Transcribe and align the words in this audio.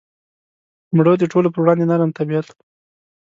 مړه 0.95 1.13
د 1.17 1.23
ټولو 1.31 1.47
پر 1.53 1.59
وړاندې 1.61 1.85
نرم 1.89 2.11
طبیعت 2.19 2.45
وه 2.49 2.55